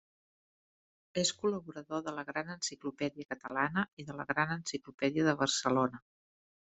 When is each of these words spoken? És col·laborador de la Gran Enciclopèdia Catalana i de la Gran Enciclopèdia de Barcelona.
És 1.23 1.31
col·laborador 1.41 1.99
de 2.07 2.13
la 2.19 2.23
Gran 2.29 2.49
Enciclopèdia 2.53 3.27
Catalana 3.33 3.83
i 4.05 4.07
de 4.07 4.15
la 4.21 4.25
Gran 4.31 4.55
Enciclopèdia 4.57 5.27
de 5.29 5.37
Barcelona. 5.43 6.01